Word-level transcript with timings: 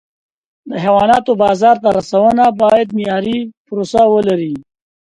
د 0.69 0.71
حیواناتو 0.83 1.31
بازار 1.43 1.75
ته 1.83 1.89
رسونه 1.97 2.43
باید 2.61 2.87
معیاري 2.97 3.39
پروسه 3.65 4.01
ولري. 4.13 4.55